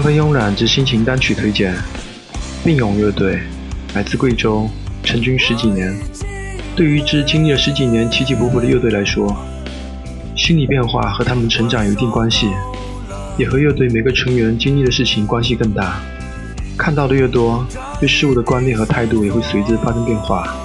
[0.00, 1.74] 三分慵懒之心情单曲推荐：
[2.64, 3.38] 并勇乐队，
[3.94, 4.66] 来自贵州，
[5.02, 5.94] 成军十几年。
[6.74, 9.36] 对于一支经历了十几年起起伏伏的乐队来说，
[10.34, 12.48] 心理变化和他们成长有一定关系，
[13.36, 16.00] 也和乐队每个成员经历的事情关系更大。
[16.78, 17.62] 看到的越多，
[18.00, 20.56] 对事物的观念和态度也会随之发生变化。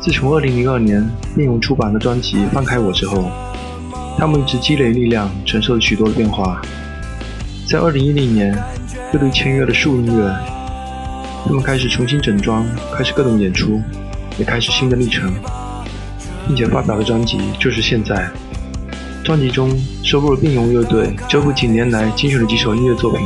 [0.00, 3.30] 自从2002年并勇出版的专辑《放开我》之后，
[4.18, 6.60] 他们一直积累力量，承受了许多的变化。
[7.70, 8.52] 在2010年，
[9.12, 10.36] 乐队签约了树音乐，
[11.46, 13.80] 他们开始重新整装，开始各种演出，
[14.38, 15.32] 也开始新的历程，
[16.48, 18.28] 并且发表的专辑就是现在。
[19.22, 19.70] 专辑中
[20.02, 23.24] 收录了并勇乐队这部几年来精选的几首音乐作品。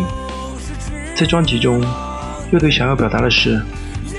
[1.17, 1.83] 在专辑中，
[2.51, 3.59] 乐队想要表达的是，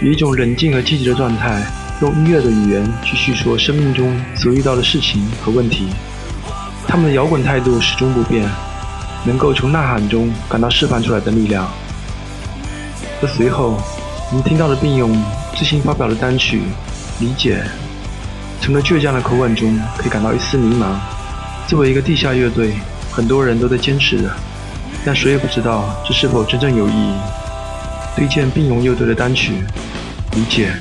[0.01, 1.63] 以一种冷静和积极的状态，
[2.01, 5.85] 用音乐的语言去叙说生命中所遇到的事情和问题。
[6.87, 8.49] 他们的摇滚态度始终不变，
[9.25, 11.67] 能够从呐喊中感到释放出来的力量。
[13.21, 13.77] 而随后，
[14.29, 15.17] 我们听到了并用
[15.55, 16.61] 最新发表的单曲
[17.23, 17.63] 《理解》，
[18.61, 20.95] 从了倔强的口吻中可以感到一丝迷茫。
[21.67, 22.73] 作为一个地下乐队，
[23.11, 24.29] 很多人都在坚持着。
[25.05, 27.13] 但谁也不知道这是否真正有意义。
[28.15, 29.53] 推荐并用乐队的单曲
[30.35, 30.71] 《理解》。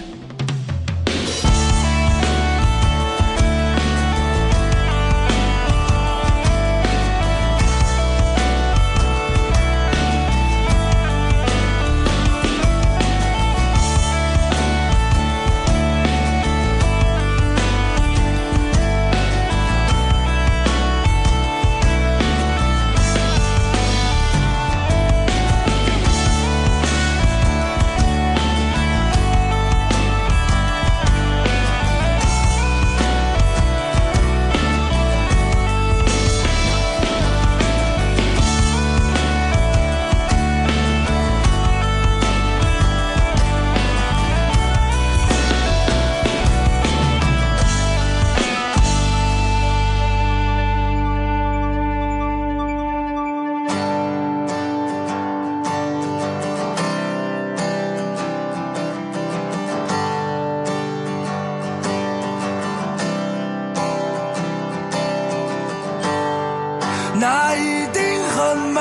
[67.26, 68.02] 那一定
[68.34, 68.80] 很美，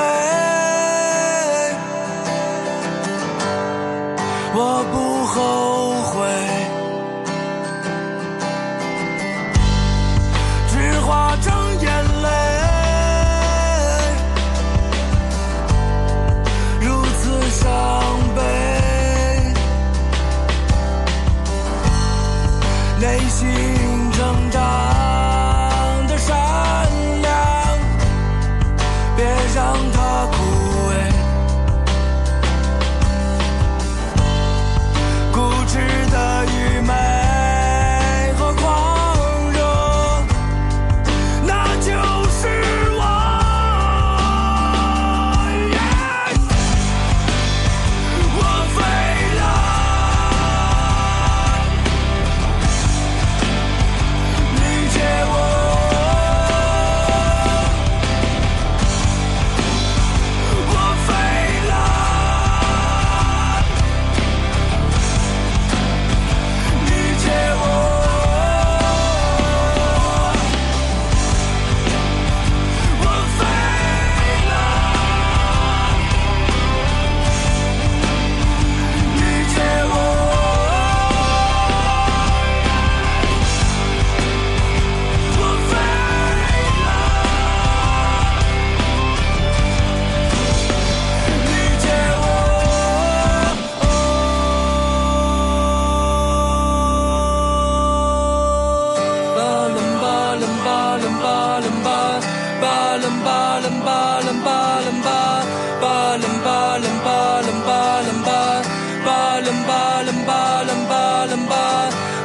[4.54, 6.20] 我不后悔，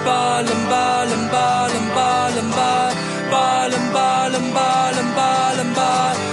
[0.09, 2.94] balım balım balım balım balım
[3.31, 6.28] balım balım balım balım balım